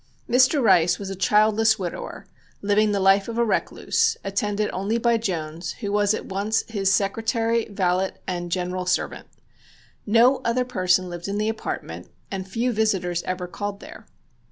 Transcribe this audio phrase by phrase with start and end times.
[0.27, 0.59] Mr.
[0.63, 2.25] Rice was a childless widower,
[2.63, 6.91] living the life of a recluse, attended only by Jones, who was at once his
[6.91, 9.27] secretary, valet and general servant.
[10.07, 14.07] No other person lived in the apartment, and few visitors ever called there.